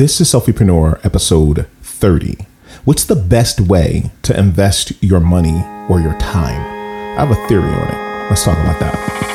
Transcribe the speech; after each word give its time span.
This 0.00 0.18
is 0.18 0.32
Selfiepreneur 0.32 1.04
episode 1.04 1.66
30. 1.82 2.46
What's 2.86 3.04
the 3.04 3.14
best 3.14 3.60
way 3.60 4.10
to 4.22 4.34
invest 4.34 4.94
your 5.02 5.20
money 5.20 5.62
or 5.90 6.00
your 6.00 6.18
time? 6.18 6.62
I 7.18 7.26
have 7.26 7.30
a 7.30 7.46
theory 7.48 7.70
on 7.70 7.86
it. 7.86 8.30
Let's 8.30 8.42
talk 8.42 8.56
about 8.56 8.80
that. 8.80 9.30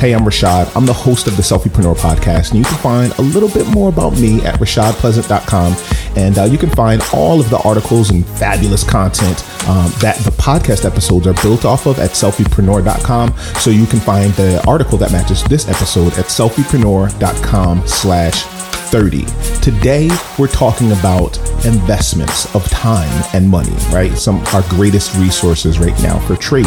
Hey, 0.00 0.14
I'm 0.14 0.22
Rashad. 0.22 0.74
I'm 0.74 0.86
the 0.86 0.94
host 0.94 1.26
of 1.26 1.36
the 1.36 1.42
Selfiepreneur 1.42 1.96
podcast, 1.96 2.52
and 2.52 2.58
you 2.58 2.64
can 2.64 2.78
find 2.78 3.12
a 3.18 3.20
little 3.20 3.50
bit 3.50 3.66
more 3.66 3.90
about 3.90 4.18
me 4.18 4.40
at 4.46 4.54
rashadpleasant.com. 4.54 5.72
And 6.16 6.38
uh, 6.38 6.44
you 6.44 6.58
can 6.58 6.70
find 6.70 7.02
all 7.12 7.40
of 7.40 7.50
the 7.50 7.58
articles 7.58 8.10
and 8.10 8.26
fabulous 8.26 8.84
content 8.84 9.38
um, 9.68 9.92
that 10.00 10.16
the 10.24 10.30
podcast 10.32 10.84
episodes 10.84 11.26
are 11.26 11.34
built 11.42 11.64
off 11.64 11.86
of 11.86 11.98
at 11.98 12.10
selfiepreneur.com. 12.10 13.36
So 13.60 13.70
you 13.70 13.86
can 13.86 14.00
find 14.00 14.32
the 14.34 14.62
article 14.66 14.98
that 14.98 15.12
matches 15.12 15.44
this 15.44 15.68
episode 15.68 16.12
at 16.14 16.26
selfiepreneur.com 16.26 17.86
slash 17.86 18.44
30. 18.90 19.24
Today, 19.60 20.10
we're 20.36 20.48
talking 20.48 20.90
about 20.90 21.38
investments 21.64 22.52
of 22.56 22.68
time 22.70 23.24
and 23.32 23.48
money, 23.48 23.72
right? 23.92 24.12
Some 24.18 24.40
our 24.52 24.62
greatest 24.62 25.16
resources 25.16 25.78
right 25.78 25.96
now 26.02 26.18
for 26.26 26.34
trade. 26.34 26.66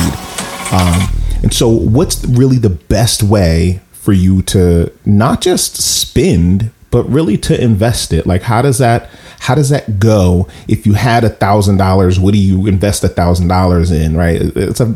Um, 0.72 1.10
and 1.44 1.54
so, 1.54 1.68
what's 1.68 2.24
really 2.24 2.58
the 2.58 2.70
best 2.70 3.24
way 3.24 3.82
for 3.92 4.14
you 4.14 4.42
to 4.44 4.92
not 5.06 5.42
just 5.42 5.76
spend, 5.76 6.72
but 6.92 7.04
really 7.10 7.38
to 7.40 7.62
invest 7.62 8.14
it? 8.14 8.26
Like, 8.26 8.44
how 8.44 8.62
does 8.62 8.78
that 8.78 9.10
how 9.44 9.56
does 9.56 9.68
that 9.68 10.00
go? 10.00 10.48
If 10.70 10.86
you 10.86 10.94
had 10.94 11.26
a 11.26 11.30
thousand 11.30 11.76
dollars, 11.76 12.18
what 12.18 12.34
do 12.34 12.40
you 12.40 12.66
invest 12.66 13.04
a 13.04 13.10
thousand 13.10 13.50
dollars 13.50 13.92
in? 13.92 14.16
Right? 14.16 14.42
It's 14.42 14.80
a 14.80 14.96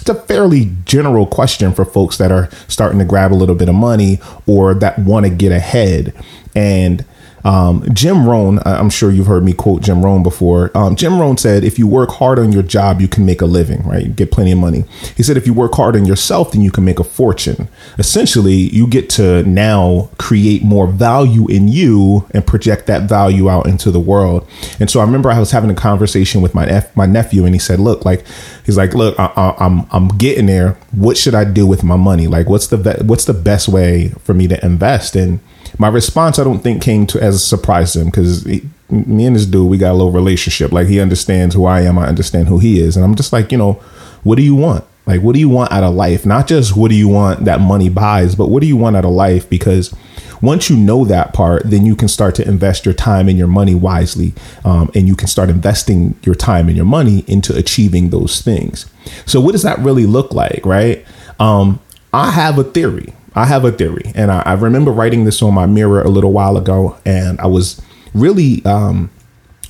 it's 0.00 0.08
a 0.08 0.14
fairly 0.26 0.72
general 0.84 1.24
question 1.24 1.72
for 1.72 1.84
folks 1.84 2.18
that 2.18 2.32
are 2.32 2.50
starting 2.66 2.98
to 2.98 3.04
grab 3.04 3.32
a 3.32 3.36
little 3.36 3.54
bit 3.54 3.68
of 3.68 3.76
money 3.76 4.18
or 4.44 4.74
that 4.74 4.98
want 4.98 5.24
to 5.24 5.30
get 5.30 5.52
ahead. 5.52 6.12
And 6.56 7.04
um, 7.46 7.84
Jim 7.92 8.28
Rohn, 8.28 8.58
I'm 8.66 8.90
sure 8.90 9.12
you've 9.12 9.28
heard 9.28 9.44
me 9.44 9.52
quote 9.52 9.80
Jim 9.80 10.04
Rohn 10.04 10.24
before. 10.24 10.76
Um, 10.76 10.96
Jim 10.96 11.20
Rohn 11.20 11.38
said, 11.38 11.62
if 11.62 11.78
you 11.78 11.86
work 11.86 12.10
hard 12.10 12.40
on 12.40 12.50
your 12.50 12.64
job, 12.64 13.00
you 13.00 13.06
can 13.06 13.24
make 13.24 13.40
a 13.40 13.46
living, 13.46 13.82
right? 13.84 14.04
You 14.04 14.10
get 14.10 14.32
plenty 14.32 14.50
of 14.50 14.58
money. 14.58 14.84
He 15.16 15.22
said, 15.22 15.36
if 15.36 15.46
you 15.46 15.54
work 15.54 15.72
hard 15.74 15.94
on 15.94 16.06
yourself, 16.06 16.50
then 16.50 16.60
you 16.60 16.72
can 16.72 16.84
make 16.84 16.98
a 16.98 17.04
fortune. 17.04 17.68
Essentially, 17.98 18.54
you 18.54 18.88
get 18.88 19.08
to 19.10 19.44
now 19.44 20.10
create 20.18 20.64
more 20.64 20.88
value 20.88 21.46
in 21.48 21.68
you 21.68 22.26
and 22.32 22.44
project 22.44 22.88
that 22.88 23.08
value 23.08 23.48
out 23.48 23.66
into 23.66 23.92
the 23.92 24.00
world. 24.00 24.44
And 24.80 24.90
so 24.90 24.98
I 24.98 25.04
remember 25.04 25.30
I 25.30 25.38
was 25.38 25.52
having 25.52 25.70
a 25.70 25.74
conversation 25.74 26.42
with 26.42 26.52
my 26.52 26.66
my 26.96 27.06
nephew, 27.06 27.44
and 27.44 27.54
he 27.54 27.60
said, 27.60 27.78
look, 27.78 28.04
like, 28.04 28.24
he's 28.64 28.76
like, 28.76 28.92
look, 28.92 29.16
I, 29.20 29.26
I, 29.36 29.64
I'm 29.64 29.86
I'm 29.92 30.08
getting 30.08 30.46
there. 30.46 30.72
What 30.90 31.16
should 31.16 31.36
I 31.36 31.44
do 31.44 31.64
with 31.64 31.84
my 31.84 31.96
money? 31.96 32.26
Like, 32.26 32.48
what's 32.48 32.66
the 32.66 33.04
what's 33.04 33.24
the 33.24 33.34
best 33.34 33.68
way 33.68 34.08
for 34.24 34.34
me 34.34 34.48
to 34.48 34.66
invest? 34.66 35.14
And 35.14 35.38
my 35.78 35.88
response, 35.88 36.38
I 36.38 36.44
don't 36.44 36.60
think 36.60 36.82
came 36.82 37.06
to 37.08 37.20
as 37.20 37.34
a 37.34 37.38
surprise 37.38 37.92
to 37.92 38.00
him 38.00 38.06
because 38.06 38.46
me 38.46 39.26
and 39.26 39.36
this 39.36 39.46
dude, 39.46 39.68
we 39.68 39.78
got 39.78 39.92
a 39.92 39.94
little 39.94 40.12
relationship. 40.12 40.72
Like 40.72 40.86
he 40.86 41.00
understands 41.00 41.54
who 41.54 41.64
I 41.64 41.82
am, 41.82 41.98
I 41.98 42.06
understand 42.06 42.48
who 42.48 42.58
he 42.58 42.80
is, 42.80 42.96
and 42.96 43.04
I'm 43.04 43.14
just 43.14 43.32
like, 43.32 43.52
you 43.52 43.58
know, 43.58 43.74
what 44.22 44.36
do 44.36 44.42
you 44.42 44.54
want? 44.54 44.84
Like, 45.06 45.22
what 45.22 45.34
do 45.34 45.38
you 45.38 45.48
want 45.48 45.70
out 45.70 45.84
of 45.84 45.94
life? 45.94 46.26
Not 46.26 46.48
just 46.48 46.76
what 46.76 46.90
do 46.90 46.96
you 46.96 47.08
want 47.08 47.44
that 47.44 47.60
money 47.60 47.88
buys, 47.88 48.34
but 48.34 48.48
what 48.48 48.60
do 48.60 48.66
you 48.66 48.76
want 48.76 48.96
out 48.96 49.04
of 49.04 49.12
life? 49.12 49.48
Because 49.48 49.94
once 50.42 50.68
you 50.68 50.76
know 50.76 51.04
that 51.04 51.32
part, 51.32 51.62
then 51.64 51.86
you 51.86 51.94
can 51.94 52.08
start 52.08 52.34
to 52.36 52.46
invest 52.46 52.84
your 52.84 52.94
time 52.94 53.28
and 53.28 53.38
your 53.38 53.46
money 53.46 53.74
wisely, 53.74 54.34
um, 54.64 54.90
and 54.94 55.06
you 55.06 55.14
can 55.14 55.28
start 55.28 55.48
investing 55.48 56.18
your 56.22 56.34
time 56.34 56.66
and 56.66 56.76
your 56.76 56.86
money 56.86 57.24
into 57.28 57.56
achieving 57.56 58.10
those 58.10 58.42
things. 58.42 58.86
So, 59.24 59.40
what 59.40 59.52
does 59.52 59.62
that 59.62 59.78
really 59.78 60.06
look 60.06 60.34
like, 60.34 60.66
right? 60.66 61.04
Um, 61.38 61.80
I 62.12 62.32
have 62.32 62.58
a 62.58 62.64
theory. 62.64 63.14
I 63.36 63.44
have 63.44 63.64
a 63.64 63.70
theory, 63.70 64.12
and 64.14 64.32
I, 64.32 64.40
I, 64.40 64.52
remember 64.54 64.90
writing 64.90 65.24
this 65.24 65.42
on 65.42 65.52
my 65.52 65.66
mirror 65.66 66.00
a 66.00 66.08
little 66.08 66.32
while 66.32 66.56
ago, 66.56 66.96
and 67.04 67.38
I 67.38 67.46
was 67.46 67.80
really 68.14 68.64
um, 68.64 69.10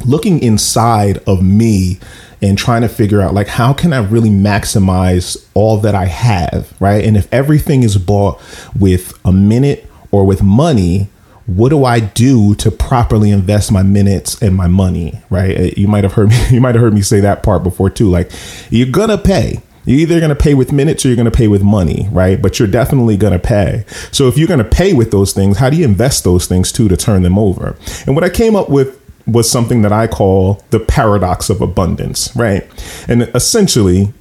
looking 0.05 0.41
inside 0.41 1.19
of 1.27 1.43
me 1.43 1.99
and 2.43 2.57
trying 2.57 2.83
to 2.83 2.89
figure 2.89 3.21
out 3.21 3.35
like 3.35 3.49
how 3.49 3.73
can 3.73 3.93
I 3.93 3.99
really 3.99 4.31
maximize 4.31 5.47
all 5.55 5.79
that 5.79 5.95
I 5.95 6.07
have, 6.07 6.73
right? 6.81 7.05
And 7.05 7.17
if 7.17 7.33
everything 7.33 7.83
is 7.83 7.97
bought 7.97 8.41
with 8.79 9.19
a 9.25 9.33
minute 9.33 9.91
or 10.11 10.25
with 10.25 10.43
money, 10.43 11.09
what 11.47 11.71
do 11.71 11.85
I 11.85 12.01
do 12.01 12.55
to 12.57 12.71
properly 12.71 13.31
invest 13.31 13.71
my 13.71 13.83
minutes 13.83 14.41
and 14.43 14.55
my 14.55 14.67
money, 14.67 15.21
right? 15.31 15.77
You 15.79 15.89
might 15.89 16.05
have 16.05 16.13
heard 16.13 16.29
me 16.31 16.49
you 16.51 16.61
might 16.61 16.75
have 16.75 16.83
heard 16.83 16.95
me 16.95 17.03
say 17.03 17.21
that 17.21 17.43
part 17.43 17.63
before 17.63 17.91
too. 17.91 18.11
Like 18.11 18.31
you're 18.71 18.91
to 19.07 19.19
pay, 19.19 19.61
you're 19.87 20.01
either 20.01 20.19
going 20.19 20.31
to 20.31 20.35
pay 20.35 20.53
with 20.53 20.73
minutes 20.73 21.05
or 21.05 21.09
you're 21.09 21.17
going 21.17 21.31
to 21.31 21.37
pay 21.37 21.49
with 21.49 21.63
money, 21.63 22.09
right? 22.11 22.41
But 22.43 22.59
you're 22.59 22.69
definitely 22.69 23.17
going 23.17 23.33
to 23.33 23.39
pay. 23.39 23.85
So 24.13 24.29
if 24.29 24.37
you're 24.37 24.49
going 24.49 24.59
to 24.59 24.65
pay 24.65 24.93
with 24.93 25.13
those 25.13 25.33
things, 25.33 25.59
how 25.59 25.71
do 25.71 25.77
you 25.77 25.85
invest 25.85 26.25
those 26.25 26.47
things 26.47 26.73
too 26.73 26.89
to 26.89 26.97
turn 26.97 27.23
them 27.23 27.39
over? 27.39 27.77
And 28.07 28.15
what 28.15 28.25
I 28.25 28.29
came 28.29 28.57
up 28.57 28.69
with 28.69 29.01
was 29.27 29.51
something 29.51 29.83
that 29.83 29.93
I 29.93 30.07
call 30.07 30.63
the 30.71 30.81
paradox 30.81 31.49
of 31.49 31.61
abundance, 31.61 32.35
right? 32.37 32.69
And 33.09 33.23
essentially, 33.35 34.13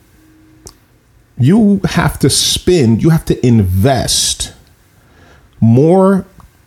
you 1.38 1.82
have 1.86 2.18
to 2.20 2.30
spend, 2.30 3.02
you 3.02 3.10
have 3.10 3.26
to 3.26 3.46
invest 3.46 4.54
more 5.60 6.26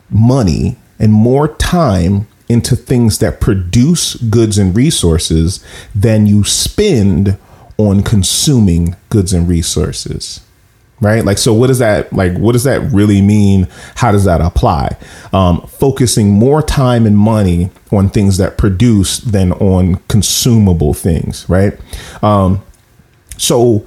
money 0.09 0.77
and 0.99 1.13
more 1.13 1.47
time 1.47 2.27
into 2.47 2.75
things 2.75 3.19
that 3.19 3.39
produce 3.39 4.15
goods 4.15 4.57
and 4.57 4.75
resources 4.75 5.63
than 5.93 6.25
you 6.25 6.43
spend 6.43 7.37
on 7.79 8.03
consuming 8.03 8.95
goods 9.09 9.33
and 9.33 9.47
resources 9.47 10.41
right? 11.01 11.23
Like 11.23 11.37
so 11.37 11.53
what 11.53 11.67
does 11.67 11.79
that 11.79 12.11
like 12.11 12.37
what 12.37 12.51
does 12.51 12.65
that 12.65 12.81
really 12.91 13.21
mean? 13.21 13.69
How 13.95 14.11
does 14.11 14.25
that 14.25 14.41
apply? 14.41 14.97
Um, 15.31 15.61
focusing 15.61 16.31
more 16.31 16.61
time 16.61 17.05
and 17.05 17.17
money 17.17 17.69
on 17.89 18.09
things 18.09 18.37
that 18.37 18.57
produce 18.57 19.19
than 19.19 19.53
on 19.53 19.95
consumable 20.09 20.93
things 20.93 21.47
right? 21.49 21.79
Um, 22.21 22.61
so 23.37 23.85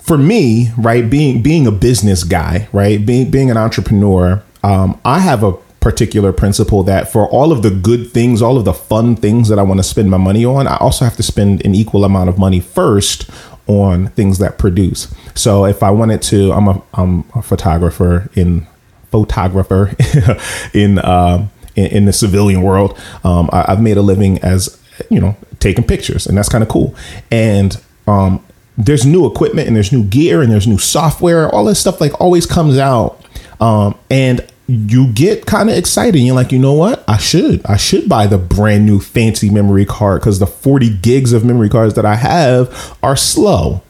for 0.00 0.18
me 0.18 0.70
right 0.76 1.08
being 1.10 1.42
being 1.42 1.66
a 1.66 1.70
business 1.72 2.24
guy 2.24 2.66
right 2.72 3.04
being 3.04 3.30
being 3.30 3.50
an 3.50 3.58
entrepreneur 3.58 4.42
um, 4.62 4.98
i 5.04 5.18
have 5.18 5.44
a 5.44 5.52
particular 5.80 6.32
principle 6.32 6.82
that 6.82 7.10
for 7.10 7.28
all 7.28 7.52
of 7.52 7.62
the 7.62 7.70
good 7.70 8.10
things, 8.10 8.42
all 8.42 8.56
of 8.56 8.64
the 8.64 8.72
fun 8.72 9.14
things 9.14 9.48
that 9.48 9.58
I 9.58 9.62
want 9.62 9.78
to 9.78 9.84
spend 9.84 10.10
my 10.10 10.16
money 10.16 10.44
on, 10.44 10.66
I 10.66 10.76
also 10.76 11.04
have 11.04 11.16
to 11.16 11.22
spend 11.22 11.64
an 11.64 11.74
equal 11.74 12.04
amount 12.04 12.28
of 12.28 12.38
money 12.38 12.60
first 12.60 13.30
on 13.68 14.08
things 14.08 14.38
that 14.38 14.58
produce. 14.58 15.14
So 15.34 15.64
if 15.66 15.82
I 15.82 15.90
wanted 15.90 16.22
to, 16.22 16.52
I'm 16.52 16.68
a 16.68 16.82
I'm 16.94 17.24
a 17.34 17.42
photographer 17.42 18.28
in 18.34 18.66
photographer 19.10 19.94
in 20.74 20.98
uh, 20.98 21.46
in, 21.76 21.86
in, 21.86 22.04
the 22.06 22.12
civilian 22.12 22.62
world. 22.62 22.98
Um, 23.24 23.48
I, 23.52 23.66
have 23.68 23.80
made 23.80 23.96
a 23.96 24.02
living 24.02 24.38
as 24.38 24.80
you 25.10 25.20
know 25.20 25.36
taking 25.60 25.84
pictures, 25.84 26.26
and 26.26 26.36
that's 26.36 26.48
kind 26.48 26.64
of 26.64 26.68
cool. 26.68 26.96
And 27.30 27.80
um, 28.06 28.44
there's 28.76 29.04
new 29.04 29.26
equipment 29.26 29.68
and 29.68 29.76
there's 29.76 29.92
new 29.92 30.04
gear 30.04 30.40
and 30.40 30.50
there's 30.50 30.66
new 30.66 30.78
software. 30.78 31.48
All 31.54 31.64
this 31.64 31.78
stuff 31.78 32.00
like 32.00 32.18
always 32.20 32.46
comes 32.46 32.78
out, 32.78 33.22
um, 33.60 33.98
and 34.10 34.40
you 34.68 35.10
get 35.14 35.46
kind 35.46 35.70
of 35.70 35.76
excited. 35.76 36.18
You're 36.18 36.34
like, 36.34 36.52
you 36.52 36.58
know 36.58 36.74
what? 36.74 37.02
I 37.08 37.16
should. 37.16 37.64
I 37.64 37.78
should 37.78 38.06
buy 38.06 38.26
the 38.26 38.36
brand 38.36 38.84
new 38.84 39.00
fancy 39.00 39.48
memory 39.48 39.86
card 39.86 40.20
because 40.20 40.38
the 40.38 40.46
40 40.46 40.98
gigs 40.98 41.32
of 41.32 41.44
memory 41.44 41.70
cards 41.70 41.94
that 41.94 42.04
I 42.04 42.16
have 42.16 42.96
are 43.02 43.16
slow. 43.16 43.82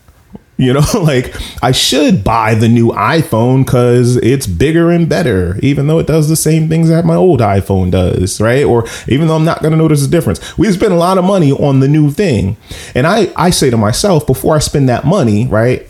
You 0.57 0.73
know, 0.73 0.85
like 1.03 1.35
I 1.63 1.73
should 1.73 2.23
buy 2.23 2.55
the 2.55 2.69
new 2.69 2.89
iPhone 2.91 3.65
because 3.65 4.17
it's 4.17 4.47
bigger 4.47 4.91
and 4.91 5.09
better, 5.09 5.59
even 5.63 5.89
though 5.89 5.99
it 5.99 6.07
does 6.07 6.29
the 6.29 6.37
same 6.37 6.69
things 6.69 6.89
that 6.89 7.05
my 7.05 7.15
old 7.15 7.41
iPhone 7.41 7.91
does, 7.91 8.41
right? 8.41 8.65
Or 8.65 8.85
even 9.09 9.27
though 9.27 9.37
I'm 9.37 9.45
not 9.45 9.63
going 9.63 9.73
to 9.73 9.77
notice 9.79 10.05
a 10.05 10.11
difference. 10.11 10.57
We 10.57 10.71
spend 10.73 10.93
a 10.93 10.97
lot 10.97 11.19
of 11.19 11.25
money 11.25 11.51
on 11.53 11.81
the 11.81 11.89
new 11.89 12.11
thing. 12.11 12.57
And 12.95 13.05
I, 13.07 13.33
I 13.37 13.51
say 13.51 13.71
to 13.71 13.77
myself, 13.77 14.27
before 14.29 14.55
I 14.55 14.61
spend 14.61 14.89
that 14.89 15.05
money, 15.05 15.49
right, 15.49 15.89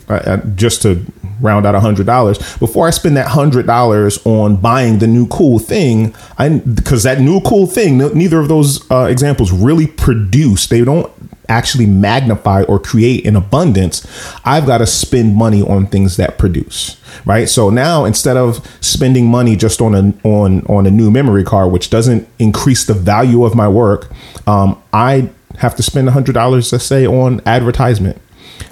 just 0.55 0.81
to 0.83 1.03
round 1.41 1.65
out 1.65 1.75
a 1.75 1.79
hundred 1.79 2.05
dollars 2.05 2.37
before 2.57 2.87
I 2.87 2.91
spend 2.91 3.17
that 3.17 3.27
hundred 3.27 3.67
dollars 3.67 4.19
on 4.25 4.57
buying 4.57 4.99
the 4.99 5.07
new 5.07 5.27
cool 5.27 5.59
thing. 5.59 6.15
I 6.37 6.49
because 6.59 7.03
that 7.03 7.19
new 7.19 7.41
cool 7.41 7.67
thing, 7.67 7.97
neither 7.97 8.39
of 8.39 8.47
those 8.47 8.89
uh, 8.91 9.07
examples 9.09 9.51
really 9.51 9.87
produce. 9.87 10.67
They 10.67 10.83
don't 10.83 11.11
actually 11.49 11.87
magnify 11.87 12.63
or 12.63 12.79
create 12.79 13.25
in 13.25 13.35
abundance, 13.35 14.05
I've 14.45 14.65
got 14.65 14.77
to 14.77 14.85
spend 14.85 15.35
money 15.35 15.61
on 15.61 15.87
things 15.87 16.15
that 16.17 16.37
produce. 16.37 16.97
Right. 17.25 17.49
So 17.49 17.69
now 17.69 18.05
instead 18.05 18.37
of 18.37 18.65
spending 18.81 19.25
money 19.25 19.55
just 19.55 19.81
on 19.81 19.95
a 19.95 20.13
on 20.27 20.65
on 20.67 20.85
a 20.85 20.91
new 20.91 21.11
memory 21.11 21.43
card, 21.43 21.71
which 21.71 21.89
doesn't 21.89 22.27
increase 22.37 22.85
the 22.85 22.93
value 22.93 23.43
of 23.43 23.55
my 23.55 23.67
work, 23.67 24.09
um, 24.47 24.81
I 24.93 25.29
have 25.57 25.75
to 25.75 25.83
spend 25.83 26.09
hundred 26.09 26.33
dollars, 26.33 26.71
let's 26.71 26.85
say, 26.85 27.05
on 27.05 27.41
advertisement. 27.45 28.21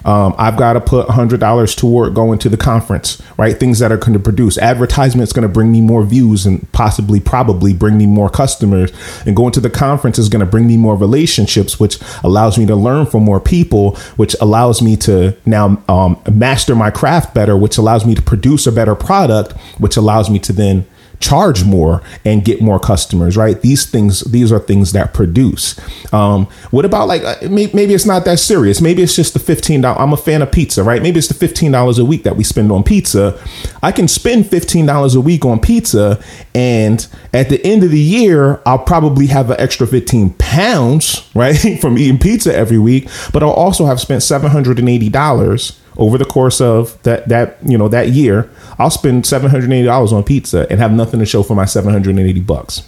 Um, 0.08 0.34
I've 0.38 0.56
got 0.56 0.74
to 0.74 0.82
put 0.82 1.10
hundred 1.10 1.42
dollars 1.42 1.76
toward 1.76 2.14
going 2.16 2.40
to 2.40 2.50
the 2.50 2.56
conference, 2.56 3.22
right? 3.38 3.60
Things 3.60 3.80
that 3.80 3.92
are 3.92 3.98
going 3.98 4.14
to 4.14 4.20
produce 4.20 4.58
advertisements 4.58 5.34
going 5.34 5.48
to 5.48 5.54
bring 5.54 5.70
me 5.70 5.82
more 5.82 6.02
views 6.04 6.46
and 6.46 6.72
possibly, 6.72 7.20
probably 7.20 7.74
bring 7.74 7.98
me 7.98 8.06
more 8.06 8.30
customers. 8.30 8.92
And 9.26 9.36
going 9.36 9.52
to 9.52 9.60
the 9.60 9.70
conference 9.70 10.18
is 10.18 10.30
going 10.30 10.40
to 10.40 10.46
bring 10.46 10.66
me 10.66 10.78
more 10.78 10.96
relationships, 10.96 11.78
which 11.78 12.00
allows 12.24 12.58
me 12.58 12.66
to 12.68 12.76
learn 12.76 13.06
from 13.06 13.24
more 13.24 13.42
people, 13.42 13.98
which 14.16 14.34
allows 14.40 14.82
me 14.82 14.96
to 14.98 15.36
now 15.46 15.84
um, 15.90 16.18
master 16.32 16.74
my 16.74 16.90
craft 16.90 17.36
better, 17.36 17.58
which 17.58 17.78
allows 17.78 18.06
me 18.06 18.16
to 18.16 18.22
produce 18.22 18.66
a 18.66 18.72
better 18.72 18.96
product, 18.96 19.52
which 19.78 19.98
allows 19.98 20.30
me 20.30 20.40
to 20.40 20.54
then 20.54 20.88
charge 21.20 21.64
more 21.64 22.02
and 22.26 22.46
get 22.46 22.62
more 22.62 22.80
customers 22.80 23.36
right? 23.38 23.62
These 23.62 23.86
things 23.86 24.22
these 24.22 24.52
are 24.52 24.60
things 24.60 24.92
that 24.94 25.14
produce. 25.14 25.80
Um, 26.14 26.46
what 26.72 26.86
about 26.86 27.08
like 27.08 27.24
uh, 27.24 27.36
maybe 27.50 27.94
it's 27.94 28.06
not 28.06 28.26
that 28.26 28.40
serious. 28.40 28.82
Maybe 28.82 29.02
it's 29.04 29.16
just 29.16 29.34
the 29.34 29.40
$15 29.40 30.00
i'm 30.00 30.14
a 30.14 30.18
fan 30.18 30.42
of 30.42 30.52
pizza 30.52 30.84
right? 30.84 31.02
Maybe 31.02 31.20
it's 31.20 31.28
the 31.28 31.48
$15 31.48 32.00
a 32.00 32.06
week 32.06 32.24
that 32.24 32.36
we 32.36 32.44
spend 32.44 32.72
on 32.72 32.84
pizza. 32.84 33.40
I 33.82 33.92
can 33.92 34.08
spend 34.08 34.46
$15 34.46 35.16
a 35.16 35.22
week 35.22 35.46
on 35.46 35.60
pizza 35.60 36.24
and 36.54 37.08
at 37.34 37.50
the 37.50 37.64
end 37.66 37.84
of 37.84 37.92
the 37.92 38.00
year 38.00 38.62
i'll 38.66 38.80
probably 38.80 39.28
have 39.28 39.50
an 39.50 39.60
extra 39.60 39.86
15 39.86 40.32
pounds 40.34 41.30
right 41.36 41.80
from 41.80 41.98
eating 41.98 42.18
pizza 42.18 42.56
every 42.56 42.80
week 42.80 43.10
but 43.34 43.44
i'll 43.44 43.50
also 43.52 43.86
have 43.86 44.00
spent 44.00 44.22
$780 44.22 45.78
over 45.98 46.18
the 46.18 46.26
course 46.26 46.62
of 46.62 47.02
that 47.04 47.28
that 47.30 47.58
you 47.66 47.78
know 47.78 47.88
that 47.90 48.10
year, 48.10 48.50
I'll 48.78 48.90
spend 48.90 49.26
seven 49.26 49.50
hundred 49.50 49.72
eighty 49.72 49.86
dollars 49.86 50.14
on 50.14 50.24
pizza 50.24 50.68
and 50.70 50.80
have 50.80 50.92
nothing 50.92 51.20
to 51.20 51.26
show 51.26 51.44
for 51.44 51.56
my 51.56 51.66
seven 51.66 51.92
hundred 51.92 52.18
eighty 52.20 52.40
bucks, 52.40 52.88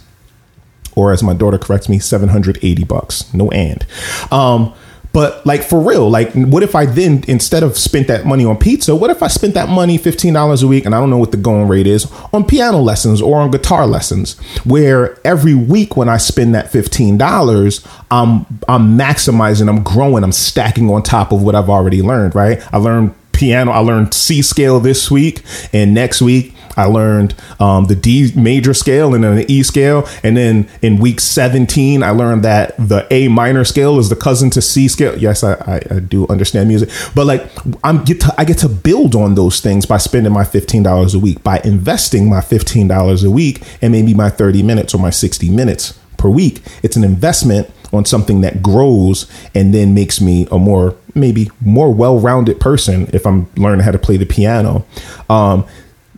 or 0.94 1.12
as 1.12 1.22
my 1.22 1.34
daughter 1.34 1.58
corrects 1.58 1.88
me, 1.88 1.98
seven 1.98 2.28
hundred 2.28 2.58
eighty 2.62 2.84
bucks. 2.84 3.32
No 3.34 3.50
and. 3.50 3.84
Um, 4.30 4.72
but 5.12 5.44
like 5.44 5.62
for 5.62 5.80
real, 5.80 6.08
like 6.08 6.32
what 6.34 6.62
if 6.62 6.74
I 6.74 6.86
then 6.86 7.24
instead 7.26 7.62
of 7.62 7.76
spent 7.76 8.06
that 8.08 8.26
money 8.26 8.44
on 8.44 8.56
pizza, 8.56 8.94
what 8.94 9.10
if 9.10 9.22
I 9.22 9.28
spent 9.28 9.54
that 9.54 9.68
money 9.68 9.98
fifteen 9.98 10.34
dollars 10.34 10.62
a 10.62 10.68
week, 10.68 10.86
and 10.86 10.94
I 10.94 11.00
don't 11.00 11.10
know 11.10 11.18
what 11.18 11.32
the 11.32 11.36
going 11.36 11.68
rate 11.68 11.86
is 11.86 12.10
on 12.32 12.44
piano 12.44 12.78
lessons 12.78 13.20
or 13.20 13.40
on 13.40 13.50
guitar 13.50 13.86
lessons, 13.86 14.38
where 14.64 15.18
every 15.26 15.54
week 15.54 15.96
when 15.96 16.08
I 16.08 16.16
spend 16.16 16.54
that 16.54 16.70
fifteen 16.70 17.18
dollars, 17.18 17.86
I'm 18.10 18.46
I'm 18.68 18.96
maximizing, 18.96 19.68
I'm 19.68 19.82
growing, 19.82 20.22
I'm 20.22 20.32
stacking 20.32 20.90
on 20.90 21.02
top 21.02 21.32
of 21.32 21.42
what 21.42 21.54
I've 21.54 21.70
already 21.70 22.02
learned. 22.02 22.34
Right? 22.34 22.62
I 22.72 22.78
learned 22.78 23.14
piano. 23.40 23.72
I 23.72 23.78
learned 23.78 24.12
C 24.12 24.42
scale 24.42 24.78
this 24.80 25.10
week, 25.10 25.42
and 25.72 25.94
next 25.94 26.20
week 26.20 26.54
I 26.76 26.84
learned 26.84 27.34
um, 27.58 27.86
the 27.86 27.96
D 27.96 28.32
major 28.36 28.74
scale 28.74 29.14
and 29.14 29.24
then 29.24 29.36
the 29.36 29.52
E 29.52 29.62
scale. 29.62 30.06
And 30.22 30.36
then 30.36 30.68
in 30.82 30.98
week 30.98 31.20
17, 31.20 32.02
I 32.02 32.10
learned 32.10 32.44
that 32.44 32.76
the 32.76 33.06
A 33.10 33.28
minor 33.28 33.64
scale 33.64 33.98
is 33.98 34.08
the 34.08 34.16
cousin 34.16 34.50
to 34.50 34.62
C 34.62 34.88
scale. 34.88 35.16
Yes, 35.18 35.42
I, 35.42 35.54
I, 35.54 35.96
I 35.96 35.98
do 36.00 36.26
understand 36.28 36.68
music, 36.68 36.90
but 37.14 37.26
like 37.26 37.50
I'm 37.82 38.04
get 38.04 38.20
to, 38.20 38.34
I 38.38 38.44
get 38.44 38.58
to 38.58 38.68
build 38.68 39.14
on 39.14 39.34
those 39.34 39.60
things 39.60 39.86
by 39.86 39.96
spending 39.98 40.32
my 40.32 40.44
$15 40.44 41.14
a 41.14 41.18
week, 41.18 41.42
by 41.42 41.60
investing 41.64 42.28
my 42.28 42.40
$15 42.40 43.24
a 43.24 43.30
week 43.30 43.62
and 43.82 43.92
maybe 43.92 44.14
my 44.14 44.30
30 44.30 44.62
minutes 44.62 44.94
or 44.94 44.98
my 44.98 45.10
60 45.10 45.50
minutes 45.50 45.98
per 46.18 46.28
week. 46.28 46.62
It's 46.82 46.96
an 46.96 47.04
investment 47.04 47.70
on 47.92 48.04
something 48.04 48.40
that 48.40 48.62
grows 48.62 49.30
and 49.54 49.74
then 49.74 49.94
makes 49.94 50.20
me 50.20 50.46
a 50.50 50.58
more 50.58 50.94
maybe 51.14 51.50
more 51.60 51.92
well-rounded 51.92 52.60
person 52.60 53.08
if 53.12 53.26
I'm 53.26 53.50
learning 53.56 53.84
how 53.84 53.90
to 53.90 53.98
play 53.98 54.16
the 54.16 54.26
piano. 54.26 54.84
Um, 55.28 55.66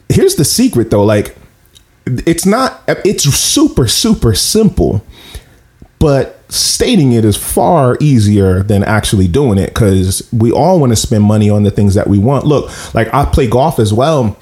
here's 0.09 0.37
the 0.37 0.45
secret 0.45 0.91
though 0.91 1.05
like 1.05 1.37
it's 2.07 2.45
not 2.45 2.83
it's 2.87 3.25
super 3.25 3.87
super 3.87 4.35
simple 4.35 5.05
but 5.99 6.41
stating 6.53 7.13
it 7.13 7.25
is 7.25 7.37
far 7.37 7.97
easier 8.01 8.63
than 8.63 8.83
actually 8.85 9.29
doing 9.29 9.57
it 9.57 9.69
because 9.69 10.29
we 10.33 10.51
all 10.53 10.81
want 10.81 10.91
to 10.91 10.97
spend 10.97 11.25
money 11.25 11.49
on 11.49 11.63
the 11.63 11.71
things 11.71 11.95
that 11.95 12.09
we 12.09 12.19
want 12.19 12.45
look 12.45 12.95
like 12.95 13.13
i 13.15 13.25
play 13.25 13.47
golf 13.47 13.79
as 13.79 13.93
well 13.93 14.37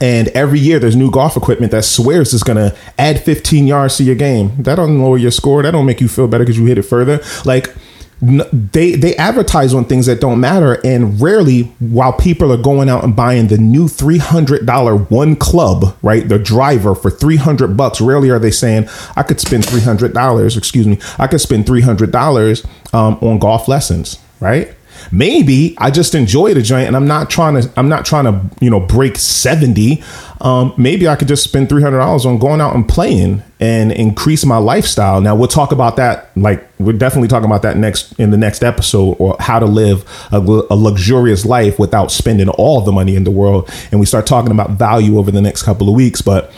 and 0.00 0.28
every 0.28 0.58
year 0.58 0.78
there's 0.78 0.96
new 0.96 1.10
golf 1.10 1.36
equipment 1.36 1.72
that 1.72 1.84
swears 1.84 2.34
it's 2.34 2.42
going 2.42 2.56
to 2.56 2.76
add 2.98 3.22
15 3.22 3.66
yards 3.66 3.96
to 3.96 4.04
your 4.04 4.14
game. 4.14 4.52
That 4.62 4.76
don't 4.76 5.00
lower 5.00 5.18
your 5.18 5.30
score. 5.30 5.62
That 5.62 5.72
don't 5.72 5.86
make 5.86 6.00
you 6.00 6.08
feel 6.08 6.28
better 6.28 6.44
because 6.44 6.58
you 6.58 6.66
hit 6.66 6.78
it 6.78 6.82
further. 6.82 7.20
Like 7.44 7.74
they 8.20 8.94
they 8.94 9.14
advertise 9.16 9.74
on 9.74 9.84
things 9.84 10.06
that 10.06 10.20
don't 10.20 10.40
matter 10.40 10.80
and 10.84 11.20
rarely 11.20 11.64
while 11.80 12.14
people 12.14 12.50
are 12.50 12.56
going 12.56 12.88
out 12.88 13.04
and 13.04 13.14
buying 13.14 13.48
the 13.48 13.58
new 13.58 13.86
$300 13.88 15.10
one 15.10 15.36
club 15.36 15.94
right 16.00 16.26
the 16.26 16.38
driver 16.38 16.94
for 16.94 17.10
300 17.10 17.76
bucks 17.76 18.00
rarely 18.00 18.30
are 18.30 18.38
they 18.38 18.50
saying 18.50 18.88
i 19.16 19.22
could 19.22 19.38
spend 19.38 19.64
$300 19.64 20.56
excuse 20.56 20.86
me 20.86 20.98
i 21.18 21.26
could 21.26 21.42
spend 21.42 21.66
$300 21.66 22.94
um, 22.94 23.18
on 23.20 23.38
golf 23.38 23.68
lessons 23.68 24.18
right 24.40 24.74
maybe 25.10 25.74
I 25.78 25.90
just 25.90 26.14
enjoy 26.14 26.54
the 26.54 26.62
joint 26.62 26.86
and 26.86 26.96
I'm 26.96 27.06
not 27.06 27.30
trying 27.30 27.60
to 27.60 27.72
I'm 27.76 27.88
not 27.88 28.04
trying 28.04 28.24
to 28.24 28.40
you 28.60 28.70
know 28.70 28.80
break 28.80 29.16
70 29.16 30.02
um, 30.40 30.74
maybe 30.76 31.08
I 31.08 31.16
could 31.16 31.28
just 31.28 31.42
spend 31.44 31.68
$300 31.68 32.26
on 32.26 32.38
going 32.38 32.60
out 32.60 32.74
and 32.74 32.86
playing 32.86 33.42
and 33.58 33.90
increase 33.90 34.44
my 34.44 34.58
lifestyle. 34.58 35.20
Now 35.20 35.34
we'll 35.34 35.48
talk 35.48 35.72
about 35.72 35.96
that 35.96 36.30
like 36.36 36.66
we're 36.78 36.92
definitely 36.92 37.28
talking 37.28 37.46
about 37.46 37.62
that 37.62 37.76
next 37.76 38.12
in 38.18 38.30
the 38.30 38.36
next 38.36 38.62
episode 38.62 39.16
or 39.18 39.36
how 39.40 39.58
to 39.58 39.66
live 39.66 40.04
a, 40.30 40.36
a 40.36 40.76
luxurious 40.76 41.46
life 41.46 41.78
without 41.78 42.10
spending 42.10 42.48
all 42.50 42.82
the 42.82 42.92
money 42.92 43.16
in 43.16 43.24
the 43.24 43.30
world. 43.30 43.70
And 43.90 43.98
we 43.98 44.06
start 44.06 44.26
talking 44.26 44.50
about 44.50 44.72
value 44.72 45.18
over 45.18 45.30
the 45.30 45.40
next 45.40 45.62
couple 45.62 45.88
of 45.88 45.94
weeks. 45.94 46.20
But 46.20 46.52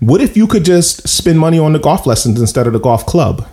what 0.00 0.20
if 0.20 0.36
you 0.36 0.46
could 0.46 0.64
just 0.64 1.06
spend 1.06 1.38
money 1.38 1.58
on 1.58 1.74
the 1.74 1.78
golf 1.78 2.06
lessons 2.06 2.40
instead 2.40 2.66
of 2.66 2.72
the 2.72 2.80
golf 2.80 3.04
club 3.04 3.46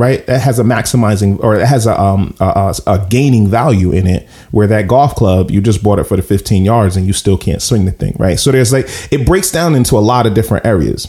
right? 0.00 0.24
That 0.24 0.40
has 0.40 0.58
a 0.58 0.62
maximizing 0.62 1.38
or 1.44 1.56
it 1.56 1.66
has 1.66 1.86
a, 1.86 2.00
um, 2.00 2.34
a, 2.40 2.74
a, 2.86 3.06
gaining 3.10 3.48
value 3.48 3.92
in 3.92 4.06
it. 4.06 4.26
Where 4.50 4.66
that 4.66 4.88
golf 4.88 5.14
club, 5.14 5.50
you 5.50 5.60
just 5.60 5.82
bought 5.82 5.98
it 5.98 6.04
for 6.04 6.16
the 6.16 6.22
15 6.22 6.64
yards 6.64 6.96
and 6.96 7.06
you 7.06 7.12
still 7.12 7.36
can't 7.36 7.60
swing 7.60 7.84
the 7.84 7.92
thing, 7.92 8.16
right? 8.18 8.40
So 8.40 8.50
there's 8.50 8.72
like 8.72 8.88
it 9.12 9.26
breaks 9.26 9.52
down 9.52 9.74
into 9.74 9.98
a 9.98 10.00
lot 10.00 10.26
of 10.26 10.32
different 10.32 10.64
areas. 10.64 11.06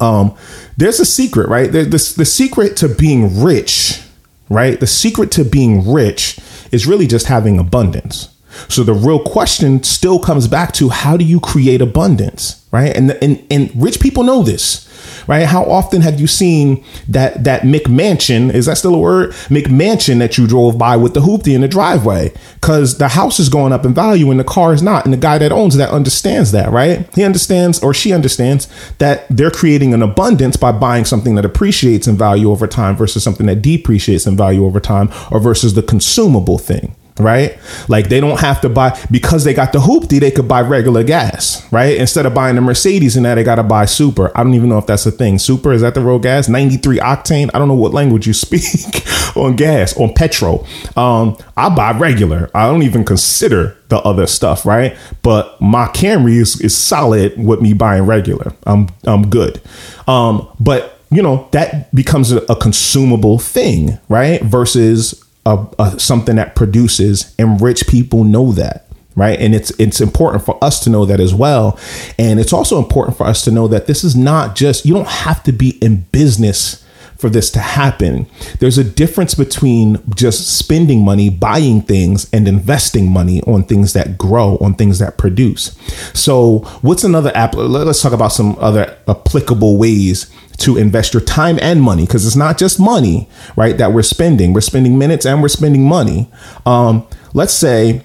Um, 0.00 0.36
there's 0.76 1.00
a 1.00 1.04
secret, 1.04 1.48
right? 1.48 1.70
The, 1.72 1.82
the, 1.82 2.14
the 2.16 2.24
secret 2.24 2.76
to 2.76 2.88
being 2.88 3.42
rich, 3.42 4.00
right? 4.48 4.78
The 4.78 4.86
secret 4.86 5.32
to 5.32 5.44
being 5.44 5.92
rich 5.92 6.38
is 6.70 6.86
really 6.86 7.08
just 7.08 7.26
having 7.26 7.58
abundance. 7.58 8.31
So 8.68 8.82
the 8.82 8.94
real 8.94 9.22
question 9.22 9.82
still 9.82 10.18
comes 10.18 10.48
back 10.48 10.72
to 10.74 10.88
how 10.88 11.16
do 11.16 11.24
you 11.24 11.40
create 11.40 11.80
abundance, 11.80 12.66
right? 12.70 12.96
And 12.96 13.10
and 13.22 13.44
and 13.50 13.70
rich 13.74 14.00
people 14.00 14.22
know 14.22 14.42
this, 14.42 14.88
right? 15.26 15.46
How 15.46 15.64
often 15.64 16.00
have 16.02 16.20
you 16.20 16.26
seen 16.26 16.84
that 17.08 17.44
that 17.44 17.62
McMansion? 17.62 18.52
Is 18.52 18.66
that 18.66 18.78
still 18.78 18.94
a 18.94 18.98
word? 18.98 19.32
McMansion 19.48 20.18
that 20.18 20.38
you 20.38 20.46
drove 20.46 20.78
by 20.78 20.96
with 20.96 21.14
the 21.14 21.20
hoopty 21.20 21.54
in 21.54 21.60
the 21.60 21.68
driveway, 21.68 22.32
because 22.54 22.98
the 22.98 23.08
house 23.08 23.40
is 23.40 23.48
going 23.48 23.72
up 23.72 23.84
in 23.84 23.94
value 23.94 24.30
and 24.30 24.38
the 24.38 24.44
car 24.44 24.72
is 24.72 24.82
not, 24.82 25.04
and 25.04 25.12
the 25.12 25.18
guy 25.18 25.38
that 25.38 25.52
owns 25.52 25.76
that 25.76 25.90
understands 25.90 26.52
that, 26.52 26.70
right? 26.70 27.08
He 27.14 27.24
understands 27.24 27.82
or 27.82 27.94
she 27.94 28.12
understands 28.12 28.68
that 28.98 29.26
they're 29.28 29.50
creating 29.50 29.94
an 29.94 30.02
abundance 30.02 30.56
by 30.56 30.72
buying 30.72 31.04
something 31.04 31.34
that 31.36 31.44
appreciates 31.44 32.06
in 32.06 32.16
value 32.16 32.50
over 32.50 32.66
time 32.66 32.96
versus 32.96 33.22
something 33.22 33.46
that 33.46 33.62
depreciates 33.62 34.26
in 34.26 34.36
value 34.36 34.64
over 34.64 34.80
time, 34.80 35.10
or 35.30 35.40
versus 35.40 35.74
the 35.74 35.82
consumable 35.82 36.58
thing 36.58 36.94
right? 37.18 37.58
Like 37.88 38.08
they 38.08 38.20
don't 38.20 38.40
have 38.40 38.60
to 38.62 38.68
buy 38.68 38.98
because 39.10 39.44
they 39.44 39.54
got 39.54 39.72
the 39.72 39.78
hoopty, 39.78 40.20
they 40.20 40.30
could 40.30 40.48
buy 40.48 40.62
regular 40.62 41.04
gas, 41.04 41.70
right? 41.72 41.96
Instead 41.96 42.26
of 42.26 42.34
buying 42.34 42.56
the 42.56 42.60
Mercedes 42.60 43.16
and 43.16 43.26
that 43.26 43.34
they 43.34 43.44
gotta 43.44 43.62
buy 43.62 43.84
super. 43.84 44.36
I 44.36 44.42
don't 44.42 44.54
even 44.54 44.68
know 44.68 44.78
if 44.78 44.86
that's 44.86 45.06
a 45.06 45.10
thing. 45.10 45.38
Super, 45.38 45.72
is 45.72 45.82
that 45.82 45.94
the 45.94 46.00
real 46.00 46.18
gas? 46.18 46.48
93 46.48 46.98
octane. 46.98 47.50
I 47.54 47.58
don't 47.58 47.68
know 47.68 47.74
what 47.74 47.92
language 47.92 48.26
you 48.26 48.32
speak 48.42 49.06
on 49.36 49.56
gas, 49.56 49.96
on 49.96 50.14
petrol. 50.14 50.66
Um, 50.96 51.36
I 51.56 51.68
buy 51.74 51.92
regular. 51.92 52.50
I 52.54 52.66
don't 52.66 52.82
even 52.82 53.04
consider 53.04 53.76
the 53.88 53.98
other 53.98 54.26
stuff, 54.26 54.64
right? 54.64 54.96
But 55.22 55.60
my 55.60 55.86
Camry 55.88 56.40
is, 56.40 56.60
is 56.60 56.76
solid 56.76 57.38
with 57.42 57.60
me 57.60 57.74
buying 57.74 58.04
regular. 58.04 58.54
I'm 58.64 58.88
I'm 59.04 59.28
good. 59.28 59.60
Um, 60.06 60.48
but 60.58 60.98
you 61.10 61.22
know, 61.22 61.46
that 61.52 61.94
becomes 61.94 62.32
a 62.32 62.56
consumable 62.56 63.38
thing, 63.38 63.98
right? 64.08 64.40
Versus 64.42 65.21
a, 65.46 65.66
a, 65.78 65.98
something 65.98 66.36
that 66.36 66.54
produces, 66.54 67.34
and 67.38 67.60
rich 67.60 67.86
people 67.86 68.24
know 68.24 68.52
that 68.52 68.86
right? 69.14 69.38
And 69.38 69.54
it's 69.54 69.70
it's 69.78 70.00
important 70.00 70.42
for 70.42 70.62
us 70.64 70.80
to 70.84 70.90
know 70.90 71.04
that 71.04 71.20
as 71.20 71.34
well. 71.34 71.78
And 72.18 72.40
it's 72.40 72.52
also 72.52 72.78
important 72.78 73.16
for 73.16 73.26
us 73.26 73.44
to 73.44 73.50
know 73.50 73.68
that 73.68 73.86
this 73.86 74.04
is 74.04 74.16
not 74.16 74.54
just 74.56 74.86
you 74.86 74.94
don't 74.94 75.06
have 75.06 75.42
to 75.42 75.52
be 75.52 75.76
in 75.82 76.06
business 76.12 76.82
for 77.22 77.30
this 77.30 77.50
to 77.50 77.60
happen 77.60 78.26
there's 78.58 78.76
a 78.76 78.84
difference 78.84 79.34
between 79.34 80.02
just 80.14 80.58
spending 80.58 81.02
money 81.04 81.30
buying 81.30 81.80
things 81.80 82.28
and 82.32 82.46
investing 82.46 83.08
money 83.10 83.40
on 83.44 83.62
things 83.62 83.94
that 83.94 84.18
grow 84.18 84.58
on 84.58 84.74
things 84.74 84.98
that 84.98 85.16
produce 85.16 85.74
so 86.12 86.58
what's 86.82 87.04
another 87.04 87.32
app 87.34 87.54
let's 87.54 88.02
talk 88.02 88.12
about 88.12 88.32
some 88.32 88.56
other 88.58 88.98
applicable 89.08 89.78
ways 89.78 90.30
to 90.58 90.76
invest 90.76 91.14
your 91.14 91.22
time 91.22 91.58
and 91.62 91.82
money 91.82 92.06
because 92.06 92.26
it's 92.26 92.36
not 92.36 92.56
just 92.58 92.78
money, 92.78 93.28
right? 93.56 93.78
That 93.78 93.92
we're 93.92 94.02
spending. 94.02 94.52
We're 94.52 94.60
spending 94.60 94.98
minutes 94.98 95.26
and 95.26 95.42
we're 95.42 95.48
spending 95.48 95.88
money. 95.88 96.30
Um, 96.64 97.06
let's 97.34 97.52
say 97.54 98.04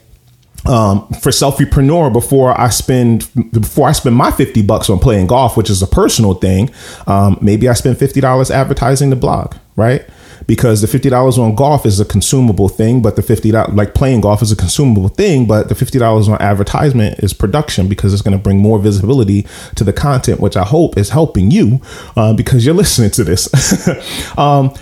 um, 0.65 1.07
for 1.09 1.29
selfiepreneur 1.29 2.11
before 2.11 2.59
I 2.59 2.69
spend 2.69 3.29
before 3.51 3.87
I 3.87 3.91
spend 3.91 4.15
my 4.15 4.31
50 4.31 4.61
bucks 4.63 4.89
on 4.89 4.99
playing 4.99 5.27
golf, 5.27 5.55
which 5.55 5.69
is 5.69 5.81
a 5.81 5.87
personal 5.87 6.33
thing, 6.33 6.69
um, 7.05 7.37
maybe 7.41 7.69
I 7.69 7.73
spend 7.73 7.97
$50 7.97 8.51
advertising 8.51 9.09
the 9.09 9.15
blog, 9.15 9.55
right? 9.75 10.05
because 10.47 10.81
the 10.81 10.87
fifty 10.87 11.09
dollars 11.09 11.37
on 11.37 11.55
golf 11.55 11.85
is 11.85 11.99
a 11.99 12.05
consumable 12.05 12.69
thing, 12.69 13.01
but 13.01 13.15
the 13.15 13.21
fifty 13.21 13.51
dollars 13.51 13.73
like 13.75 13.93
playing 13.93 14.21
golf 14.21 14.41
is 14.41 14.51
a 14.51 14.55
consumable 14.55 15.09
thing, 15.09 15.45
but 15.45 15.69
the 15.69 15.75
fifty 15.75 15.99
dollars 15.99 16.27
on 16.29 16.41
advertisement 16.41 17.19
is 17.19 17.33
production 17.33 17.87
because 17.87 18.13
it's 18.13 18.21
going 18.21 18.37
to 18.37 18.41
bring 18.41 18.57
more 18.57 18.79
visibility 18.79 19.45
to 19.75 19.83
the 19.83 19.93
content, 19.93 20.39
which 20.39 20.55
I 20.55 20.63
hope 20.63 20.97
is 20.97 21.09
helping 21.09 21.51
you 21.51 21.81
uh, 22.15 22.33
because 22.33 22.65
you're 22.65 22.75
listening 22.83 23.11
to 23.11 23.23
this. 23.23 23.49
um, 24.37 24.73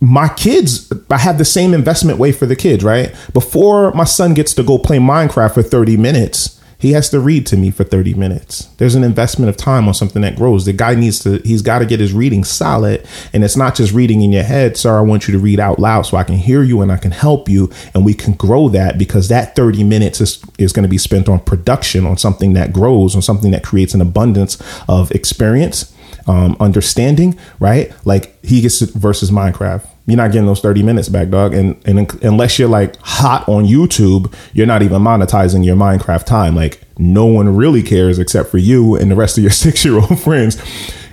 my 0.00 0.28
kids, 0.28 0.92
I 1.10 1.18
have 1.18 1.38
the 1.38 1.44
same 1.44 1.72
investment 1.72 2.18
way 2.18 2.32
for 2.32 2.46
the 2.46 2.56
kids, 2.56 2.84
right? 2.84 3.14
Before 3.32 3.92
my 3.92 4.04
son 4.04 4.34
gets 4.34 4.54
to 4.54 4.62
go 4.62 4.78
play 4.78 4.98
Minecraft 4.98 5.54
for 5.54 5.62
30 5.62 5.96
minutes, 5.96 6.60
he 6.84 6.92
has 6.92 7.08
to 7.10 7.18
read 7.20 7.46
to 7.46 7.56
me 7.56 7.70
for 7.70 7.82
30 7.82 8.12
minutes. 8.12 8.66
There's 8.76 8.94
an 8.94 9.04
investment 9.04 9.48
of 9.48 9.56
time 9.56 9.88
on 9.88 9.94
something 9.94 10.20
that 10.20 10.36
grows. 10.36 10.66
The 10.66 10.74
guy 10.74 10.94
needs 10.94 11.20
to, 11.20 11.38
he's 11.38 11.62
got 11.62 11.78
to 11.78 11.86
get 11.86 11.98
his 11.98 12.12
reading 12.12 12.44
solid. 12.44 13.06
And 13.32 13.42
it's 13.42 13.56
not 13.56 13.74
just 13.74 13.94
reading 13.94 14.20
in 14.20 14.32
your 14.32 14.42
head. 14.42 14.76
Sir, 14.76 14.98
I 14.98 15.00
want 15.00 15.26
you 15.26 15.32
to 15.32 15.38
read 15.38 15.58
out 15.58 15.78
loud 15.78 16.02
so 16.02 16.18
I 16.18 16.24
can 16.24 16.36
hear 16.36 16.62
you 16.62 16.82
and 16.82 16.92
I 16.92 16.98
can 16.98 17.12
help 17.12 17.48
you. 17.48 17.70
And 17.94 18.04
we 18.04 18.12
can 18.12 18.34
grow 18.34 18.68
that 18.68 18.98
because 18.98 19.28
that 19.28 19.56
30 19.56 19.82
minutes 19.82 20.20
is, 20.20 20.44
is 20.58 20.74
going 20.74 20.82
to 20.82 20.88
be 20.88 20.98
spent 20.98 21.26
on 21.26 21.40
production, 21.40 22.04
on 22.04 22.18
something 22.18 22.52
that 22.52 22.72
grows, 22.72 23.16
on 23.16 23.22
something 23.22 23.50
that 23.52 23.64
creates 23.64 23.94
an 23.94 24.02
abundance 24.02 24.62
of 24.86 25.10
experience 25.12 25.90
um, 26.26 26.56
understanding, 26.60 27.38
right? 27.60 27.92
Like 28.06 28.44
he 28.44 28.60
gets 28.60 28.80
versus 28.80 29.30
Minecraft. 29.30 29.86
You're 30.06 30.18
not 30.18 30.32
getting 30.32 30.46
those 30.46 30.60
30 30.60 30.82
minutes 30.82 31.08
back, 31.08 31.30
dog. 31.30 31.54
And, 31.54 31.80
and 31.86 32.22
unless 32.22 32.58
you're 32.58 32.68
like 32.68 32.96
hot 32.96 33.48
on 33.48 33.64
YouTube, 33.64 34.32
you're 34.52 34.66
not 34.66 34.82
even 34.82 35.00
monetizing 35.00 35.64
your 35.64 35.76
Minecraft 35.76 36.24
time. 36.24 36.54
Like 36.54 36.82
no 36.98 37.24
one 37.24 37.56
really 37.56 37.82
cares 37.82 38.18
except 38.18 38.50
for 38.50 38.58
you 38.58 38.96
and 38.96 39.10
the 39.10 39.16
rest 39.16 39.38
of 39.38 39.42
your 39.42 39.50
six 39.64 39.84
year 39.84 39.98
old 39.98 40.20
friends. 40.20 40.60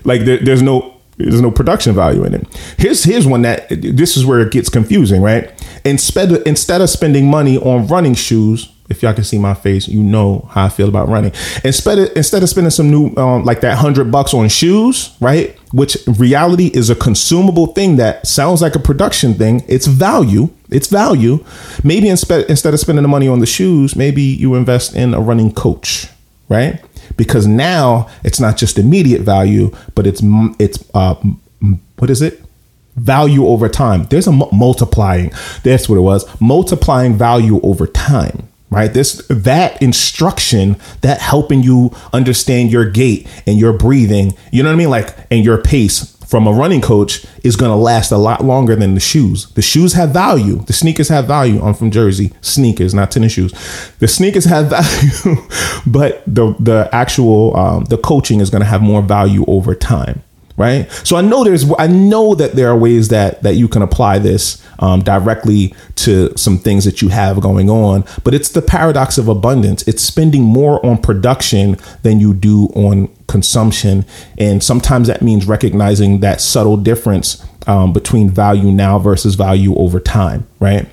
Like 0.03 0.21
there, 0.21 0.39
there's 0.39 0.61
no 0.61 0.97
there's 1.17 1.41
no 1.41 1.51
production 1.51 1.93
value 1.93 2.23
in 2.23 2.33
it. 2.33 2.47
Here's 2.77 3.03
here's 3.03 3.27
one 3.27 3.43
that 3.43 3.69
this 3.69 4.17
is 4.17 4.25
where 4.25 4.39
it 4.39 4.51
gets 4.51 4.69
confusing, 4.69 5.21
right? 5.21 5.51
Instead 5.85 6.31
instead 6.47 6.81
of 6.81 6.89
spending 6.89 7.29
money 7.29 7.57
on 7.57 7.87
running 7.87 8.15
shoes, 8.15 8.71
if 8.91 9.01
y'all 9.01 9.13
can 9.13 9.23
see 9.23 9.39
my 9.39 9.53
face, 9.53 9.87
you 9.87 10.03
know 10.03 10.47
how 10.51 10.65
I 10.65 10.69
feel 10.69 10.89
about 10.89 11.07
running. 11.07 11.31
Instead 11.63 11.97
of 11.97 12.15
instead 12.15 12.43
of 12.43 12.49
spending 12.49 12.69
some 12.69 12.91
new 12.91 13.15
um, 13.15 13.45
like 13.45 13.61
that 13.61 13.77
hundred 13.77 14.11
bucks 14.11 14.33
on 14.33 14.49
shoes, 14.49 15.15
right? 15.21 15.57
Which 15.71 15.97
reality 16.05 16.69
is 16.73 16.89
a 16.89 16.95
consumable 16.95 17.67
thing 17.67 17.95
that 17.95 18.27
sounds 18.27 18.61
like 18.61 18.75
a 18.75 18.79
production 18.79 19.33
thing. 19.33 19.63
It's 19.67 19.87
value. 19.87 20.49
It's 20.69 20.87
value. 20.87 21.43
Maybe 21.83 22.09
instead 22.09 22.49
instead 22.49 22.73
of 22.73 22.79
spending 22.81 23.01
the 23.01 23.07
money 23.07 23.29
on 23.29 23.39
the 23.39 23.45
shoes, 23.45 23.95
maybe 23.95 24.21
you 24.21 24.55
invest 24.55 24.93
in 24.95 25.13
a 25.13 25.21
running 25.21 25.53
coach, 25.53 26.07
right? 26.49 26.83
Because 27.15 27.47
now 27.47 28.09
it's 28.23 28.39
not 28.39 28.57
just 28.57 28.77
immediate 28.77 29.21
value, 29.21 29.73
but 29.95 30.05
it's 30.05 30.21
it's 30.59 30.83
uh, 30.93 31.15
what 31.97 32.09
is 32.09 32.21
it? 32.21 32.43
Value 32.97 33.47
over 33.47 33.69
time. 33.69 34.03
There's 34.09 34.27
a 34.27 34.33
multiplying. 34.33 35.31
That's 35.63 35.87
what 35.87 35.95
it 35.95 36.01
was. 36.01 36.27
Multiplying 36.41 37.15
value 37.15 37.61
over 37.61 37.87
time 37.87 38.50
right? 38.71 38.91
This 38.91 39.23
that 39.27 39.79
instruction 39.81 40.77
that 41.01 41.19
helping 41.19 41.61
you 41.61 41.91
understand 42.13 42.71
your 42.71 42.89
gait 42.89 43.27
and 43.45 43.59
your 43.59 43.73
breathing 43.73 44.33
you 44.51 44.63
know 44.63 44.69
what 44.69 44.75
i 44.75 44.77
mean? 44.77 44.89
Like 44.89 45.15
and 45.29 45.45
your 45.45 45.61
pace 45.61 46.15
from 46.25 46.47
a 46.47 46.53
running 46.53 46.79
coach 46.79 47.25
is 47.43 47.57
going 47.57 47.69
to 47.69 47.75
last 47.75 48.09
a 48.11 48.17
lot 48.17 48.41
longer 48.41 48.73
than 48.73 48.93
the 48.93 49.01
shoes. 49.01 49.49
The 49.49 49.61
shoes 49.61 49.91
have 49.93 50.11
value. 50.11 50.59
The 50.59 50.71
sneakers 50.71 51.09
have 51.09 51.25
value. 51.25 51.61
I'm 51.61 51.73
from 51.73 51.91
jersey. 51.91 52.31
Sneakers 52.39 52.93
not 52.93 53.11
tennis 53.11 53.33
shoes. 53.33 53.51
The 53.99 54.07
sneakers 54.07 54.45
have 54.45 54.69
value 54.69 55.35
but 55.85 56.23
the 56.25 56.55
the 56.59 56.89
actual 56.93 57.55
um, 57.57 57.85
the 57.85 57.97
coaching 57.97 58.39
is 58.39 58.49
going 58.49 58.61
to 58.61 58.67
have 58.67 58.81
more 58.81 59.01
value 59.01 59.43
over 59.47 59.75
time 59.75 60.23
right? 60.57 60.89
So 61.03 61.15
i 61.15 61.21
know 61.21 61.43
there's 61.43 61.71
i 61.79 61.87
know 61.87 62.35
that 62.35 62.53
there 62.53 62.69
are 62.69 62.77
ways 62.77 63.09
that 63.09 63.43
that 63.43 63.55
you 63.55 63.67
can 63.67 63.81
apply 63.81 64.19
this 64.19 64.61
um, 64.79 65.01
directly 65.01 65.75
to 65.95 66.35
some 66.37 66.57
things 66.57 66.85
that 66.85 67.01
you 67.01 67.09
have 67.09 67.39
going 67.39 67.69
on 67.69 68.03
but 68.23 68.33
it's 68.33 68.49
the 68.49 68.61
paradox 68.61 69.17
of 69.17 69.27
abundance. 69.27 69.87
It's 69.87 70.03
spending 70.03 70.43
more 70.43 70.85
on 70.85 70.97
production 70.97 71.77
than 72.03 72.19
you 72.19 72.33
do 72.33 72.65
on 72.75 73.07
consumption. 73.27 74.05
And 74.37 74.63
sometimes 74.63 75.07
that 75.07 75.21
means 75.21 75.47
recognizing 75.47 76.19
that 76.19 76.41
subtle 76.41 76.77
difference 76.77 77.45
um, 77.67 77.93
between 77.93 78.29
value 78.29 78.71
now 78.71 78.97
versus 78.99 79.35
value 79.35 79.75
over 79.75 79.99
time 79.99 80.47
right 80.59 80.87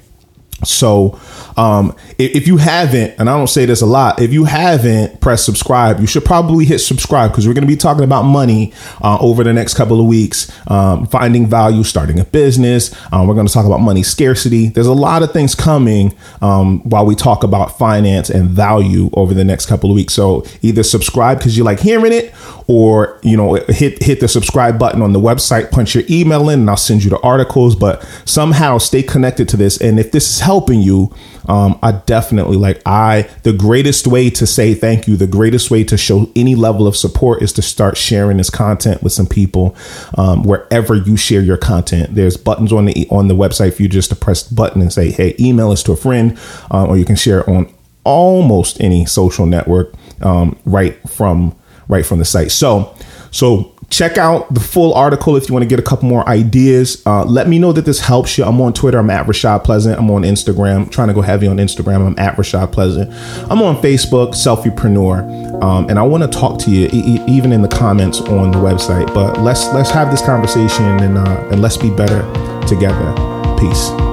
so, 0.65 1.19
um, 1.57 1.95
if, 2.19 2.35
if, 2.35 2.47
you 2.47 2.57
haven't, 2.57 3.15
and 3.19 3.31
I 3.31 3.37
don't 3.37 3.47
say 3.47 3.65
this 3.65 3.81
a 3.81 3.87
lot, 3.87 4.21
if 4.21 4.33
you 4.33 4.45
haven't 4.45 5.21
pressed 5.21 5.45
subscribe, 5.45 6.01
you 6.01 6.07
should 6.07 6.25
probably 6.25 6.65
hit 6.65 6.81
subscribe 6.81 7.31
because 7.31 7.47
we're 7.47 7.55
going 7.55 7.67
to 7.67 7.69
be 7.69 7.77
talking 7.77 8.05
about 8.05 8.23
money 8.23 8.73
uh, 9.03 9.19
over 9.21 9.45
the 9.45 9.53
next 9.53 9.75
couple 9.75 10.01
of 10.01 10.07
weeks, 10.07 10.51
um, 10.69 11.07
finding 11.07 11.47
value, 11.47 11.85
starting 11.85 12.19
a 12.19 12.25
business. 12.25 12.95
Um, 13.13 13.29
we're 13.29 13.35
going 13.35 13.47
to 13.47 13.53
talk 13.53 13.67
about 13.67 13.81
money 13.81 14.03
scarcity. 14.03 14.69
There's 14.69 14.87
a 14.87 14.93
lot 14.93 15.23
of 15.23 15.33
things 15.33 15.55
coming 15.55 16.17
um, 16.43 16.81
while 16.89 17.07
we 17.07 17.15
talk 17.15 17.45
about 17.45 17.79
finance 17.79 18.31
and 18.31 18.49
value 18.51 19.11
over 19.15 19.33
the 19.33 19.45
next 19.45 19.67
couple 19.67 19.91
of 19.91 19.95
weeks. 19.95 20.15
So 20.15 20.45
either 20.63 20.83
subscribe 20.83 21.39
because 21.39 21.57
you 21.57 21.63
like 21.65 21.81
hearing 21.81 22.13
it, 22.13 22.35
or 22.69 23.19
you 23.23 23.37
know 23.37 23.55
hit 23.69 24.01
hit 24.03 24.21
the 24.21 24.29
subscribe 24.29 24.79
button 24.79 25.03
on 25.03 25.13
the 25.13 25.21
website 25.21 25.71
punch 25.71 25.95
your 25.95 26.05
email 26.09 26.51
in 26.51 26.61
and 26.61 26.71
i'll 26.71 26.77
send 26.77 27.03
you 27.03 27.11
the 27.11 27.19
articles 27.21 27.75
but 27.75 28.03
somehow 28.27 28.77
stay 28.79 29.03
connected 29.03 29.49
to 29.49 29.57
this 29.57 29.81
and 29.81 29.99
if 29.99 30.13
this 30.13 30.31
is 30.31 30.41
helping 30.49 30.81
you 30.81 31.15
um, 31.47 31.79
i 31.83 31.93
definitely 31.93 32.57
like 32.57 32.81
i 32.87 33.29
the 33.43 33.53
greatest 33.53 34.07
way 34.07 34.31
to 34.31 34.47
say 34.47 34.73
thank 34.73 35.07
you 35.07 35.15
the 35.15 35.27
greatest 35.27 35.71
way 35.71 35.85
to 35.85 35.99
show 35.99 36.31
any 36.35 36.55
level 36.55 36.87
of 36.87 36.97
support 36.97 37.43
is 37.43 37.53
to 37.53 37.61
start 37.61 37.99
sharing 37.99 38.39
this 38.39 38.49
content 38.49 39.03
with 39.03 39.13
some 39.13 39.27
people 39.27 39.77
um, 40.17 40.43
wherever 40.43 40.95
you 40.95 41.19
share 41.19 41.43
your 41.43 41.59
content 41.59 42.15
there's 42.15 42.39
buttons 42.39 42.73
on 42.73 42.87
the 42.87 43.07
on 43.11 43.29
the 43.29 43.35
website 43.35 43.75
for 43.75 43.83
you 43.83 43.89
just 43.89 44.09
to 44.09 44.17
press 44.17 44.43
the 44.45 44.55
button 44.55 44.81
and 44.81 44.91
say 44.91 45.11
hey 45.11 45.35
email 45.39 45.71
us 45.71 45.83
to 45.83 45.93
a 45.93 45.97
friend 45.97 46.39
um, 46.71 46.89
or 46.89 46.97
you 46.97 47.05
can 47.05 47.17
share 47.17 47.49
on 47.51 47.71
almost 48.05 48.81
any 48.81 49.05
social 49.05 49.45
network 49.45 49.93
um, 50.23 50.59
right 50.65 50.97
from 51.11 51.55
right 51.89 52.05
from 52.05 52.19
the 52.19 52.25
site. 52.25 52.51
So, 52.51 52.95
so 53.31 53.75
check 53.91 54.19
out 54.19 54.53
the 54.53 54.61
full 54.61 54.93
article 54.95 55.37
if 55.37 55.49
you 55.49 55.55
want 55.55 55.63
to 55.63 55.69
get 55.69 55.79
a 55.79 55.83
couple 55.83 56.09
more 56.09 56.29
ideas. 56.29 57.03
Uh, 57.07 57.25
let 57.25 57.49
me 57.49 57.59
know 57.59 57.73
that 57.73 57.85
this 57.85 58.01
helps 58.01 58.37
you. 58.37 58.45
I'm 58.45 58.61
on 58.61 58.73
Twitter. 58.73 58.99
I'm 58.99 59.11
at 59.11 59.27
Rashad 59.27 59.65
Pleasant. 59.65 59.99
I'm 59.99 60.11
on 60.11 60.23
Instagram. 60.23 60.77
I'm 60.77 60.89
trying 60.89 61.09
to 61.09 61.15
go 61.15 61.23
heavy 61.23 61.47
on 61.47 61.57
Instagram. 61.57 62.07
I'm 62.07 62.19
at 62.19 62.37
Rashad 62.37 62.73
Pleasant. 62.73 63.11
I'm 63.51 63.63
on 63.63 63.77
Facebook, 63.81 64.35
Selfiepreneur, 64.35 65.63
um, 65.63 65.89
and 65.89 65.99
I 65.99 66.03
want 66.03 66.23
to 66.23 66.39
talk 66.39 66.59
to 66.61 66.71
you 66.71 66.89
e- 66.93 67.23
even 67.27 67.53
in 67.53 67.63
the 67.63 67.69
comments 67.69 68.21
on 68.21 68.51
the 68.51 68.59
website. 68.59 69.13
But 69.15 69.41
let's 69.41 69.67
let's 69.73 69.91
have 69.91 70.11
this 70.11 70.23
conversation 70.23 70.85
and 70.85 71.19
uh, 71.19 71.49
and 71.51 71.63
let's 71.63 71.77
be 71.77 71.91
better 71.91 72.23
together. 72.67 73.15
Peace. 73.59 74.08